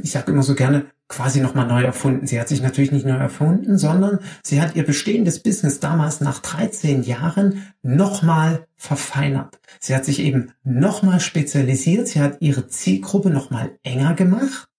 ich 0.04 0.12
sage 0.12 0.32
immer 0.32 0.44
so 0.44 0.56
gerne, 0.56 0.88
quasi 1.12 1.42
nochmal 1.42 1.68
neu 1.68 1.84
erfunden. 1.84 2.26
Sie 2.26 2.40
hat 2.40 2.48
sich 2.48 2.62
natürlich 2.62 2.94
nicht 2.94 3.06
neu 3.06 3.18
erfunden, 3.18 3.78
sondern 3.78 4.20
sie 4.44 4.62
hat 4.62 4.78
ihr 4.78 4.86
bestehendes 4.86 5.44
Business 5.44 5.82
damals 5.82 6.22
nach 6.22 6.40
13 6.40 7.04
Jahren 7.04 7.68
nochmal 7.84 8.66
verfeinert. 8.78 9.60
Sie 9.82 9.94
hat 9.94 10.06
sich 10.06 10.20
eben 10.20 10.54
nochmal 10.64 11.20
spezialisiert, 11.20 12.08
sie 12.08 12.22
hat 12.22 12.38
ihre 12.40 12.68
Zielgruppe 12.70 13.30
nochmal 13.30 13.78
enger 13.84 14.14
gemacht 14.14 14.70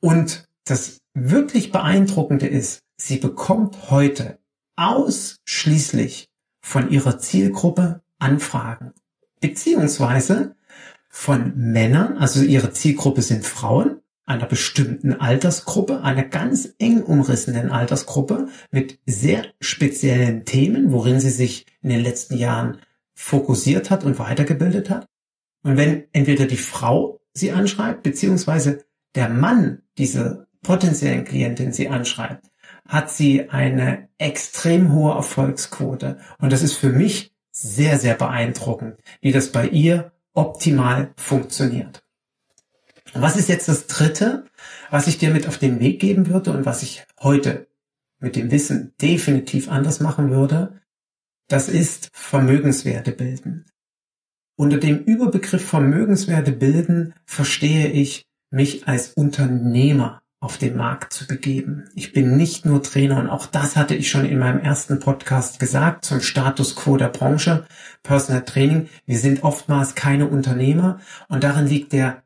und 0.00 0.46
das 0.64 0.98
wirklich 1.12 1.72
beeindruckende 1.72 2.46
ist, 2.46 2.78
sie 2.96 3.16
bekommt 3.16 3.90
heute 3.90 4.38
ausschließlich 4.76 6.28
von 6.60 6.88
ihrer 6.88 7.18
Zielgruppe 7.18 8.00
Anfragen, 8.20 8.92
beziehungsweise 9.40 10.54
von 11.08 11.52
Männern, 11.56 12.16
also 12.16 12.42
ihre 12.42 12.70
Zielgruppe 12.70 13.22
sind 13.22 13.44
Frauen, 13.44 14.00
einer 14.26 14.46
bestimmten 14.46 15.14
Altersgruppe, 15.14 16.02
einer 16.02 16.24
ganz 16.24 16.74
eng 16.78 17.02
umrissenen 17.02 17.70
Altersgruppe 17.70 18.48
mit 18.70 18.98
sehr 19.06 19.44
speziellen 19.60 20.44
Themen, 20.44 20.92
worin 20.92 21.20
sie 21.20 21.30
sich 21.30 21.66
in 21.82 21.90
den 21.90 22.00
letzten 22.00 22.36
Jahren 22.36 22.78
fokussiert 23.14 23.90
hat 23.90 24.04
und 24.04 24.18
weitergebildet 24.18 24.90
hat. 24.90 25.06
Und 25.62 25.76
wenn 25.76 26.04
entweder 26.12 26.46
die 26.46 26.56
Frau 26.56 27.20
sie 27.32 27.52
anschreibt, 27.52 28.02
beziehungsweise 28.02 28.84
der 29.14 29.28
Mann 29.28 29.82
diese 29.98 30.46
potenziellen 30.62 31.24
Klientin 31.24 31.72
sie 31.72 31.88
anschreibt, 31.88 32.50
hat 32.86 33.10
sie 33.10 33.50
eine 33.50 34.08
extrem 34.18 34.92
hohe 34.92 35.14
Erfolgsquote. 35.14 36.18
Und 36.38 36.52
das 36.52 36.62
ist 36.62 36.76
für 36.76 36.90
mich 36.90 37.34
sehr, 37.50 37.98
sehr 37.98 38.14
beeindruckend, 38.14 38.96
wie 39.20 39.32
das 39.32 39.52
bei 39.52 39.68
ihr 39.68 40.12
optimal 40.32 41.12
funktioniert. 41.16 42.03
Was 43.14 43.36
ist 43.36 43.48
jetzt 43.48 43.68
das 43.68 43.86
Dritte, 43.86 44.44
was 44.90 45.06
ich 45.06 45.18
dir 45.18 45.30
mit 45.30 45.46
auf 45.46 45.56
den 45.56 45.78
Weg 45.78 46.00
geben 46.00 46.28
würde 46.28 46.50
und 46.50 46.66
was 46.66 46.82
ich 46.82 47.06
heute 47.20 47.68
mit 48.18 48.34
dem 48.34 48.50
Wissen 48.50 48.92
definitiv 49.00 49.68
anders 49.68 50.00
machen 50.00 50.30
würde? 50.30 50.80
Das 51.48 51.68
ist 51.68 52.10
Vermögenswerte 52.12 53.12
bilden. 53.12 53.66
Unter 54.56 54.78
dem 54.78 54.98
Überbegriff 54.98 55.64
Vermögenswerte 55.64 56.52
bilden 56.52 57.14
verstehe 57.24 57.88
ich 57.88 58.26
mich 58.50 58.88
als 58.88 59.12
Unternehmer 59.12 60.22
auf 60.40 60.58
den 60.58 60.76
Markt 60.76 61.12
zu 61.12 61.26
begeben. 61.26 61.84
Ich 61.94 62.12
bin 62.12 62.36
nicht 62.36 62.66
nur 62.66 62.82
Trainer 62.82 63.18
und 63.18 63.28
auch 63.28 63.46
das 63.46 63.76
hatte 63.76 63.94
ich 63.94 64.10
schon 64.10 64.26
in 64.26 64.38
meinem 64.38 64.60
ersten 64.60 64.98
Podcast 64.98 65.58
gesagt 65.58 66.04
zum 66.04 66.20
Status 66.20 66.76
quo 66.76 66.96
der 66.96 67.08
Branche, 67.08 67.64
Personal 68.02 68.44
Training. 68.44 68.88
Wir 69.06 69.18
sind 69.18 69.42
oftmals 69.42 69.94
keine 69.94 70.28
Unternehmer 70.28 71.00
und 71.28 71.44
darin 71.44 71.66
liegt 71.66 71.92
der 71.92 72.23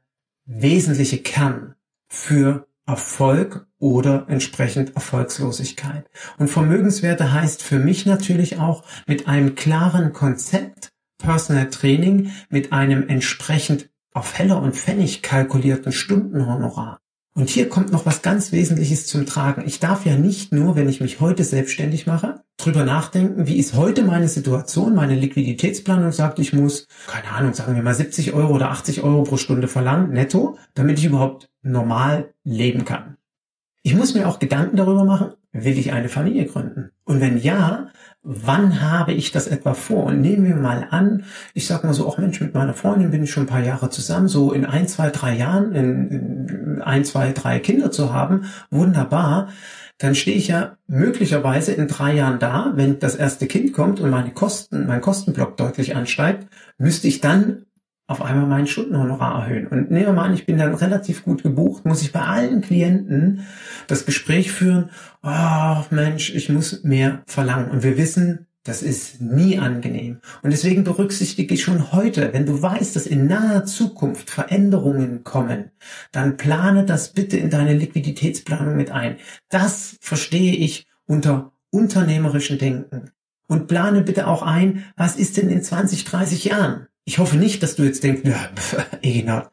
wesentliche 0.49 1.19
Kern 1.19 1.75
für 2.09 2.67
Erfolg 2.87 3.67
oder 3.79 4.27
entsprechend 4.29 4.97
Erfolgslosigkeit. 4.97 6.11
Und 6.39 6.49
Vermögenswerte 6.49 7.33
heißt 7.33 7.63
für 7.63 7.79
mich 7.79 8.07
natürlich 8.07 8.59
auch 8.59 8.83
mit 9.07 9.29
einem 9.29 9.55
klaren 9.55 10.13
Konzept 10.13 10.91
Personal 11.19 11.69
Training, 11.69 12.33
mit 12.49 12.73
einem 12.73 13.07
entsprechend 13.09 13.91
auf 14.15 14.39
Heller 14.39 14.63
und 14.63 14.75
Pfennig 14.75 15.23
kalkulierten 15.23 15.93
Stundenhonorar. 15.93 16.99
Und 17.35 17.51
hier 17.51 17.69
kommt 17.69 17.93
noch 17.93 18.07
was 18.07 18.23
ganz 18.23 18.51
Wesentliches 18.51 19.07
zum 19.07 19.27
Tragen. 19.27 19.63
Ich 19.67 19.81
darf 19.81 20.07
ja 20.07 20.17
nicht 20.17 20.53
nur, 20.53 20.75
wenn 20.75 20.89
ich 20.89 21.01
mich 21.01 21.21
heute 21.21 21.45
selbstständig 21.45 22.07
mache, 22.07 22.43
drüber 22.69 22.85
nachdenken, 22.85 23.47
wie 23.47 23.57
ist 23.57 23.75
heute 23.75 24.03
meine 24.03 24.29
Situation, 24.29 24.95
meine 24.95 25.15
Liquiditätsplanung 25.15 26.13
sagt, 26.13 26.39
ich 26.39 26.53
muss, 26.53 26.87
keine 27.07 27.33
Ahnung, 27.35 27.55
sagen 27.55 27.75
wir 27.75 27.83
mal 27.83 27.95
70 27.95 28.35
Euro 28.35 28.55
oder 28.55 28.71
80 28.71 29.03
Euro 29.03 29.23
pro 29.23 29.37
Stunde 29.37 29.69
verlangen, 29.69 30.13
netto, 30.13 30.59
damit 30.75 30.99
ich 30.99 31.07
überhaupt 31.07 31.51
normal 31.63 32.35
leben 32.45 32.85
kann. 32.85 33.17
Ich 33.83 33.95
muss 33.95 34.15
mir 34.15 34.29
auch 34.29 34.39
Gedanken 34.39 34.77
darüber 34.77 35.05
machen, 35.05 35.33
will 35.53 35.79
ich 35.79 35.93
eine 35.93 36.09
Familie 36.09 36.45
gründen? 36.45 36.91
Und 37.05 37.21
wenn 37.21 37.39
ja, 37.39 37.89
wann 38.23 38.83
habe 38.83 39.13
ich 39.13 39.33
das 39.33 39.47
etwa 39.47 39.73
vor? 39.73 40.05
Und 40.05 40.21
nehmen 40.21 40.47
wir 40.47 40.57
mal 40.57 40.87
an, 40.91 41.25
ich 41.55 41.67
sag 41.67 41.85
mal 41.85 41.95
so, 41.95 42.07
auch 42.07 42.19
Mensch, 42.19 42.41
mit 42.41 42.55
meiner 42.55 42.75
Freundin 42.75 43.11
bin 43.11 43.23
ich 43.23 43.31
schon 43.31 43.45
ein 43.45 43.49
paar 43.49 43.63
Jahre 43.63 43.89
zusammen, 43.89 44.29
so 44.29 44.53
in 44.53 44.67
ein, 44.67 44.89
zwei, 44.89 45.11
drei 45.11 45.35
Jahren, 45.35 45.73
in, 45.73 46.09
in 46.09 46.83
ein, 46.83 47.05
zwei, 47.05 47.33
drei 47.33 47.61
Kinder 47.61 47.91
zu 47.91 48.13
haben, 48.13 48.45
wunderbar. 48.71 49.49
Dann 49.99 50.15
stehe 50.15 50.37
ich 50.37 50.49
ja 50.49 50.77
möglicherweise 50.87 51.73
in 51.73 51.89
drei 51.89 52.15
Jahren 52.15 52.39
da, 52.39 52.73
wenn 52.77 53.01
das 53.01 53.17
erste 53.17 53.47
Kind 53.47 53.73
kommt 53.73 54.01
und 54.01 54.11
meine 54.11 54.31
Kosten, 54.31 54.87
mein 54.87 55.01
Kostenblock 55.01 55.57
deutlich 55.57 55.97
ansteigt, 55.97 56.47
müsste 56.79 57.09
ich 57.09 57.21
dann 57.21 57.65
auf 58.09 58.23
einmal 58.23 58.47
meinen 58.47 58.67
Stundenhonorar 58.67 59.43
erhöhen. 59.43 59.67
Und 59.67 59.91
nehmen 59.91 60.07
wir 60.07 60.13
mal 60.15 60.25
an, 60.25 60.35
ich 60.35 60.47
bin 60.47 60.57
dann 60.57 60.75
relativ 60.75 61.25
gut 61.25 61.43
gebucht, 61.43 61.85
muss 61.85 62.01
ich 62.01 62.11
bei 62.11 62.23
allen 62.23 62.63
Klienten 62.63 63.47
das 63.87 64.07
Gespräch 64.07 64.51
führen, 64.51 64.89
oh, 65.23 65.85
Mensch, 65.91 66.35
ich 66.35 66.49
muss 66.49 66.83
mehr 66.85 67.23
verlangen. 67.27 67.71
Und 67.71 67.83
wir 67.83 67.99
wissen, 67.99 68.48
das 68.65 68.83
ist 68.83 69.21
nie 69.21 69.59
angenehm. 69.59 70.21
Und 70.43 70.51
deswegen 70.51 70.85
berücksichtige 70.85 71.55
ich 71.55 71.63
schon 71.63 71.93
heute, 71.93 72.33
wenn 72.33 72.47
du 72.47 72.61
weißt, 72.61 72.95
dass 72.97 73.07
in 73.07 73.27
naher 73.27 73.65
Zukunft 73.65 74.31
Veränderungen 74.31 75.25
kommen, 75.25 75.71
dann 76.13 76.37
plane 76.37 76.85
das 76.85 77.13
bitte 77.13 77.37
in 77.37 77.51
deine 77.51 77.75
Liquiditätsplanung 77.75 78.77
mit 78.77 78.91
ein. 78.91 79.17
Das 79.49 79.97
verstehe 80.01 80.55
ich 80.55 80.87
unter 81.07 81.53
unternehmerischen 81.71 82.59
Denken. 82.59 83.11
Und 83.47 83.67
plane 83.67 84.03
bitte 84.03 84.27
auch 84.27 84.43
ein, 84.43 84.85
was 84.97 85.17
ist 85.17 85.39
denn 85.39 85.49
in 85.49 85.63
20, 85.63 86.05
30 86.05 86.45
Jahren? 86.45 86.87
Ich 87.05 87.19
hoffe 87.19 87.39
nicht, 87.39 87.63
dass 87.63 87.77
du 87.77 87.85
jetzt 87.85 88.05
denkst, 88.05 88.23
ja, 88.25 88.51
pf, 88.55 88.87
Egina, 89.01 89.51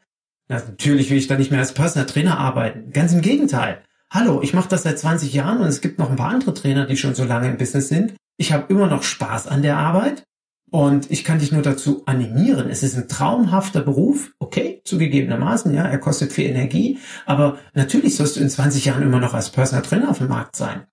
natürlich 0.50 1.10
will 1.10 1.18
ich 1.18 1.28
da 1.28 1.38
nicht 1.38 1.52
mehr 1.52 1.62
als 1.62 1.74
Personal 1.74 2.06
Trainer 2.06 2.38
arbeiten. 2.38 2.92
Ganz 2.92 3.14
im 3.14 3.22
Gegenteil. 3.22 3.82
Hallo, 4.10 4.42
ich 4.42 4.54
mache 4.54 4.70
das 4.70 4.84
seit 4.84 5.00
20 5.00 5.34
Jahren 5.34 5.60
und 5.60 5.68
es 5.68 5.80
gibt 5.80 5.98
noch 5.98 6.10
ein 6.10 6.18
paar 6.18 6.32
andere 6.32 6.54
Trainer, 6.54 6.86
die 6.86 6.98
schon 6.98 7.16
so 7.16 7.24
lange 7.24 7.48
im 7.48 7.58
Business 7.58 7.88
sind. 7.88 8.14
Ich 8.38 8.52
habe 8.52 8.72
immer 8.74 8.88
noch 8.88 9.04
Spaß 9.04 9.48
an 9.48 9.62
der 9.62 9.78
Arbeit 9.78 10.24
und 10.72 11.10
ich 11.10 11.24
kann 11.24 11.40
dich 11.40 11.52
nur 11.52 11.62
dazu 11.62 12.04
animieren. 12.06 12.70
Es 12.70 12.84
ist 12.84 12.98
ein 12.98 13.08
traumhafter 13.08 13.82
Beruf, 13.82 14.34
okay, 14.40 14.82
zugegebenermaßen, 14.84 15.74
ja, 15.74 15.84
er 15.84 16.00
kostet 16.00 16.34
viel 16.34 16.50
Energie, 16.50 17.00
aber 17.26 17.60
natürlich 17.74 18.16
sollst 18.16 18.36
du 18.36 18.42
in 18.42 18.50
20 18.50 18.86
Jahren 18.86 19.04
immer 19.04 19.20
noch 19.20 19.34
als 19.34 19.52
Personal 19.52 19.84
Trainer 19.84 20.10
auf 20.10 20.18
dem 20.18 20.28
Markt 20.28 20.56
sein. 20.56 20.86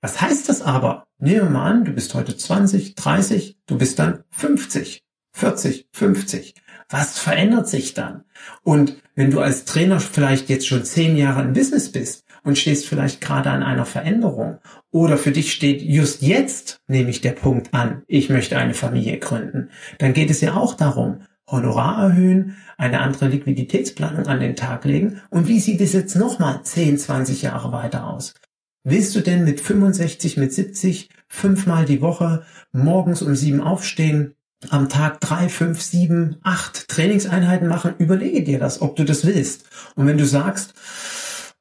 Was 0.00 0.20
heißt 0.20 0.48
das 0.48 0.62
aber? 0.62 1.04
Nehmen 1.18 1.42
wir 1.42 1.50
mal 1.50 1.70
an, 1.70 1.84
du 1.84 1.92
bist 1.92 2.14
heute 2.14 2.36
20, 2.36 2.94
30, 2.94 3.58
du 3.66 3.76
bist 3.76 3.98
dann 3.98 4.24
50. 4.30 5.02
40, 5.32 5.88
50. 5.92 6.54
Was 6.88 7.18
verändert 7.18 7.68
sich 7.68 7.94
dann? 7.94 8.24
Und 8.62 8.96
wenn 9.14 9.30
du 9.30 9.40
als 9.40 9.64
Trainer 9.64 10.00
vielleicht 10.00 10.48
jetzt 10.48 10.66
schon 10.66 10.84
zehn 10.84 11.16
Jahre 11.16 11.42
im 11.42 11.52
Business 11.52 11.92
bist 11.92 12.24
und 12.48 12.56
stehst 12.56 12.86
vielleicht 12.86 13.20
gerade 13.20 13.50
an 13.50 13.62
einer 13.62 13.84
Veränderung 13.84 14.56
oder 14.90 15.18
für 15.18 15.32
dich 15.32 15.52
steht 15.52 15.82
just 15.82 16.22
jetzt 16.22 16.80
nämlich 16.86 17.20
der 17.20 17.32
Punkt 17.32 17.74
an, 17.74 18.04
ich 18.06 18.30
möchte 18.30 18.56
eine 18.56 18.72
Familie 18.72 19.18
gründen, 19.18 19.68
dann 19.98 20.14
geht 20.14 20.30
es 20.30 20.40
ja 20.40 20.54
auch 20.54 20.72
darum, 20.72 21.20
Honorar 21.46 22.04
erhöhen, 22.04 22.56
eine 22.78 23.00
andere 23.00 23.28
Liquiditätsplanung 23.28 24.26
an 24.26 24.40
den 24.40 24.56
Tag 24.56 24.86
legen. 24.86 25.20
Und 25.28 25.46
wie 25.46 25.60
sieht 25.60 25.80
es 25.82 25.92
jetzt 25.92 26.16
nochmal 26.16 26.62
10, 26.62 26.98
20 26.98 27.42
Jahre 27.42 27.70
weiter 27.70 28.06
aus? 28.06 28.34
Willst 28.82 29.14
du 29.14 29.20
denn 29.20 29.44
mit 29.44 29.60
65, 29.60 30.38
mit 30.38 30.52
70 30.52 31.10
fünfmal 31.28 31.84
die 31.84 32.00
Woche 32.00 32.44
morgens 32.72 33.20
um 33.20 33.34
sieben 33.34 33.60
aufstehen, 33.60 34.34
am 34.70 34.88
Tag 34.88 35.20
drei, 35.20 35.48
fünf, 35.48 35.82
sieben, 35.82 36.36
acht 36.42 36.88
Trainingseinheiten 36.88 37.68
machen, 37.68 37.94
überlege 37.98 38.42
dir 38.42 38.58
das, 38.58 38.80
ob 38.80 38.96
du 38.96 39.04
das 39.04 39.26
willst. 39.26 39.66
Und 39.94 40.06
wenn 40.06 40.18
du 40.18 40.26
sagst, 40.26 40.74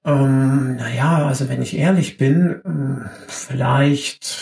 ähm, 0.08 0.78
naja, 0.78 1.28
also 1.28 1.50
wenn 1.50 1.62
ich 1.62 1.78
ehrlich 1.78 2.18
bin, 2.18 2.62
ähm, 2.66 3.10
vielleicht 3.28 4.38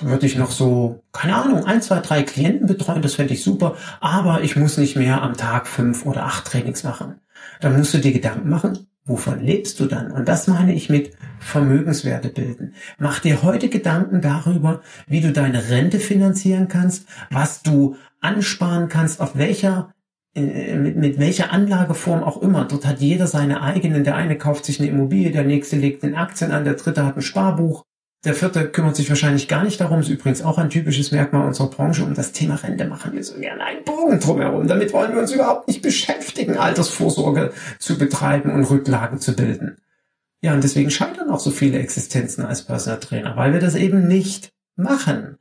würde 0.00 0.26
ich 0.26 0.36
noch 0.36 0.50
so, 0.50 1.04
keine 1.12 1.36
Ahnung, 1.36 1.64
ein, 1.64 1.80
zwei, 1.80 2.00
drei 2.00 2.24
Klienten 2.24 2.66
betreuen, 2.66 3.00
das 3.00 3.14
fände 3.14 3.34
ich 3.34 3.44
super, 3.44 3.76
aber 4.00 4.42
ich 4.42 4.56
muss 4.56 4.78
nicht 4.78 4.96
mehr 4.96 5.22
am 5.22 5.36
Tag 5.36 5.68
fünf 5.68 6.04
oder 6.04 6.24
acht 6.24 6.46
Trainings 6.46 6.82
machen. 6.82 7.20
Dann 7.60 7.78
musst 7.78 7.94
du 7.94 7.98
dir 7.98 8.12
Gedanken 8.12 8.50
machen, 8.50 8.88
wovon 9.04 9.40
lebst 9.40 9.78
du 9.78 9.86
dann? 9.86 10.10
Und 10.10 10.26
das 10.26 10.48
meine 10.48 10.74
ich 10.74 10.90
mit 10.90 11.12
Vermögenswerte 11.38 12.28
bilden. 12.28 12.74
Mach 12.98 13.20
dir 13.20 13.44
heute 13.44 13.68
Gedanken 13.68 14.20
darüber, 14.20 14.80
wie 15.06 15.20
du 15.20 15.32
deine 15.32 15.68
Rente 15.68 16.00
finanzieren 16.00 16.66
kannst, 16.66 17.06
was 17.30 17.62
du 17.62 17.96
ansparen 18.20 18.88
kannst, 18.88 19.20
auf 19.20 19.36
welcher 19.36 19.92
mit, 20.34 20.96
mit 20.96 21.18
welcher 21.18 21.52
Anlageform 21.52 22.22
auch 22.22 22.40
immer. 22.40 22.64
Dort 22.64 22.86
hat 22.86 23.00
jeder 23.00 23.26
seine 23.26 23.62
eigenen. 23.62 24.04
Der 24.04 24.16
eine 24.16 24.38
kauft 24.38 24.64
sich 24.64 24.80
eine 24.80 24.88
Immobilie, 24.88 25.30
der 25.30 25.44
nächste 25.44 25.76
legt 25.76 26.04
in 26.04 26.14
Aktien 26.14 26.52
an, 26.52 26.64
der 26.64 26.74
dritte 26.74 27.04
hat 27.04 27.16
ein 27.16 27.22
Sparbuch. 27.22 27.84
Der 28.24 28.34
vierte 28.34 28.68
kümmert 28.68 28.94
sich 28.94 29.08
wahrscheinlich 29.08 29.48
gar 29.48 29.64
nicht 29.64 29.80
darum, 29.80 29.98
ist 29.98 30.08
übrigens 30.08 30.42
auch 30.42 30.56
ein 30.56 30.70
typisches 30.70 31.10
Merkmal 31.10 31.46
unserer 31.46 31.68
Branche. 31.68 32.04
Um 32.04 32.14
das 32.14 32.30
Thema 32.30 32.54
Rente 32.54 32.84
machen 32.84 33.12
wir 33.14 33.24
so 33.24 33.38
gerne 33.38 33.64
einen 33.64 33.84
Bogen 33.84 34.20
drumherum. 34.20 34.68
Damit 34.68 34.92
wollen 34.92 35.12
wir 35.12 35.20
uns 35.20 35.32
überhaupt 35.32 35.66
nicht 35.66 35.82
beschäftigen, 35.82 36.56
Altersvorsorge 36.56 37.52
zu 37.80 37.98
betreiben 37.98 38.52
und 38.52 38.64
Rücklagen 38.64 39.18
zu 39.18 39.34
bilden. 39.34 39.78
Ja, 40.40 40.54
und 40.54 40.62
deswegen 40.62 40.90
scheitern 40.90 41.30
auch 41.30 41.40
so 41.40 41.50
viele 41.50 41.80
Existenzen 41.80 42.44
als 42.44 42.62
Personal 42.62 43.00
Trainer, 43.00 43.36
weil 43.36 43.52
wir 43.52 43.60
das 43.60 43.74
eben 43.74 44.06
nicht 44.06 44.52
machen. 44.76 45.38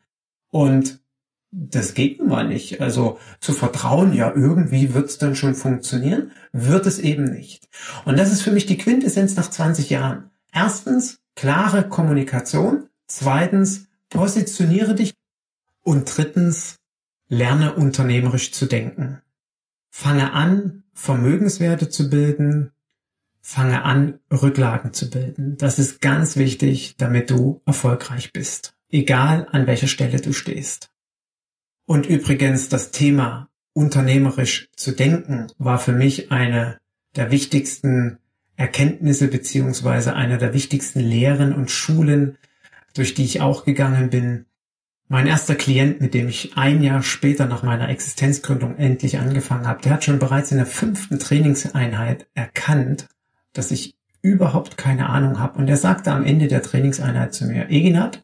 Und 0.49 0.99
das 1.51 1.93
geht 1.93 2.19
nun 2.19 2.29
mal 2.29 2.47
nicht. 2.47 2.81
Also 2.81 3.19
zu 3.39 3.51
vertrauen, 3.51 4.13
ja, 4.13 4.33
irgendwie 4.33 4.93
wird's 4.93 5.17
dann 5.17 5.35
schon 5.35 5.53
funktionieren, 5.53 6.31
wird 6.53 6.85
es 6.85 6.97
eben 6.99 7.25
nicht. 7.25 7.67
Und 8.05 8.17
das 8.17 8.31
ist 8.31 8.41
für 8.41 8.51
mich 8.51 8.65
die 8.65 8.77
Quintessenz 8.77 9.35
nach 9.35 9.49
20 9.49 9.89
Jahren. 9.89 10.31
Erstens, 10.53 11.19
klare 11.35 11.87
Kommunikation. 11.87 12.87
Zweitens, 13.07 13.87
positioniere 14.09 14.95
dich. 14.95 15.13
Und 15.83 16.15
drittens, 16.15 16.77
lerne 17.27 17.73
unternehmerisch 17.73 18.51
zu 18.53 18.65
denken. 18.65 19.21
Fange 19.89 20.33
an, 20.33 20.83
Vermögenswerte 20.93 21.89
zu 21.89 22.09
bilden. 22.09 22.71
Fange 23.41 23.83
an, 23.83 24.19
Rücklagen 24.31 24.93
zu 24.93 25.09
bilden. 25.09 25.57
Das 25.57 25.79
ist 25.79 25.99
ganz 25.99 26.37
wichtig, 26.37 26.95
damit 26.97 27.29
du 27.29 27.61
erfolgreich 27.65 28.31
bist. 28.31 28.75
Egal 28.89 29.47
an 29.51 29.67
welcher 29.67 29.87
Stelle 29.87 30.21
du 30.21 30.31
stehst. 30.31 30.90
Und 31.85 32.05
übrigens, 32.05 32.69
das 32.69 32.91
Thema 32.91 33.49
unternehmerisch 33.73 34.69
zu 34.75 34.91
denken 34.91 35.47
war 35.57 35.79
für 35.79 35.93
mich 35.93 36.31
eine 36.31 36.79
der 37.15 37.31
wichtigsten 37.31 38.17
Erkenntnisse 38.55 39.27
beziehungsweise 39.27 40.15
einer 40.15 40.37
der 40.37 40.53
wichtigsten 40.53 40.99
Lehren 40.99 41.53
und 41.53 41.71
Schulen, 41.71 42.37
durch 42.93 43.13
die 43.13 43.23
ich 43.23 43.41
auch 43.41 43.65
gegangen 43.65 44.09
bin. 44.09 44.45
Mein 45.07 45.27
erster 45.27 45.55
Klient, 45.55 45.99
mit 45.99 46.13
dem 46.13 46.29
ich 46.29 46.53
ein 46.55 46.83
Jahr 46.83 47.03
später 47.03 47.45
nach 47.45 47.63
meiner 47.63 47.89
Existenzgründung 47.89 48.77
endlich 48.77 49.17
angefangen 49.17 49.67
habe, 49.67 49.81
der 49.81 49.93
hat 49.93 50.03
schon 50.03 50.19
bereits 50.19 50.51
in 50.51 50.57
der 50.57 50.65
fünften 50.65 51.19
Trainingseinheit 51.19 52.27
erkannt, 52.33 53.07
dass 53.51 53.71
ich 53.71 53.95
überhaupt 54.21 54.77
keine 54.77 55.09
Ahnung 55.09 55.39
habe. 55.39 55.57
Und 55.57 55.67
er 55.67 55.77
sagte 55.77 56.11
am 56.11 56.23
Ende 56.23 56.47
der 56.47 56.61
Trainingseinheit 56.61 57.33
zu 57.33 57.45
mir, 57.45 57.69
Eginat, 57.69 58.23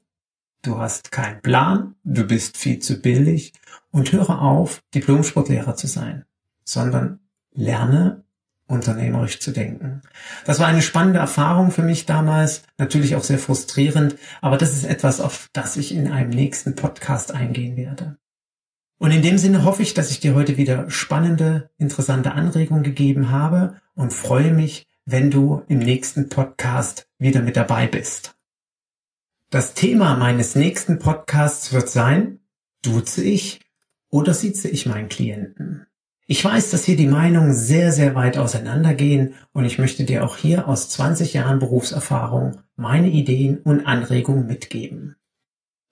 du 0.67 0.77
hast 0.77 1.11
keinen 1.11 1.41
Plan, 1.41 1.95
du 2.03 2.25
bist 2.25 2.57
viel 2.57 2.79
zu 2.79 3.01
billig 3.01 3.53
und 3.91 4.11
höre 4.11 4.41
auf, 4.41 4.83
Diplomsportlehrer 4.93 5.75
zu 5.75 5.87
sein, 5.87 6.25
sondern 6.63 7.19
lerne 7.53 8.23
unternehmerisch 8.67 9.39
zu 9.39 9.51
denken. 9.51 10.01
Das 10.45 10.59
war 10.59 10.67
eine 10.67 10.81
spannende 10.81 11.19
Erfahrung 11.19 11.71
für 11.71 11.83
mich 11.83 12.05
damals, 12.05 12.63
natürlich 12.77 13.15
auch 13.15 13.23
sehr 13.23 13.39
frustrierend, 13.39 14.15
aber 14.41 14.57
das 14.57 14.73
ist 14.73 14.83
etwas, 14.83 15.21
auf 15.21 15.49
das 15.53 15.77
ich 15.77 15.93
in 15.93 16.11
einem 16.11 16.31
nächsten 16.31 16.75
Podcast 16.75 17.33
eingehen 17.33 17.77
werde. 17.77 18.17
Und 18.99 19.11
in 19.11 19.21
dem 19.21 19.37
Sinne 19.37 19.63
hoffe 19.63 19.83
ich, 19.83 19.93
dass 19.93 20.11
ich 20.11 20.19
dir 20.19 20.35
heute 20.35 20.57
wieder 20.57 20.89
spannende, 20.89 21.69
interessante 21.77 22.33
Anregungen 22.33 22.83
gegeben 22.83 23.31
habe 23.31 23.79
und 23.95 24.11
freue 24.11 24.51
mich, 24.51 24.87
wenn 25.05 25.31
du 25.31 25.63
im 25.69 25.79
nächsten 25.79 26.27
Podcast 26.27 27.07
wieder 27.19 27.41
mit 27.41 27.55
dabei 27.55 27.87
bist. 27.87 28.36
Das 29.49 29.73
Thema 29.73 30.17
meines 30.17 30.55
nächsten 30.55 30.99
Podcasts 30.99 31.71
wird 31.71 31.89
sein, 31.89 32.41
duze 32.81 33.23
ich 33.23 33.61
oder 34.09 34.33
sieze 34.33 34.67
ich 34.67 34.85
meinen 34.85 35.07
Klienten? 35.07 35.87
Ich 36.25 36.43
weiß, 36.43 36.71
dass 36.71 36.83
hier 36.83 36.97
die 36.97 37.07
Meinungen 37.07 37.53
sehr, 37.53 37.93
sehr 37.93 38.13
weit 38.13 38.37
auseinandergehen 38.37 39.35
und 39.53 39.63
ich 39.63 39.79
möchte 39.79 40.03
dir 40.03 40.25
auch 40.25 40.35
hier 40.35 40.67
aus 40.67 40.89
20 40.89 41.31
Jahren 41.31 41.59
Berufserfahrung 41.59 42.59
meine 42.75 43.09
Ideen 43.09 43.59
und 43.59 43.87
Anregungen 43.87 44.47
mitgeben. 44.47 45.15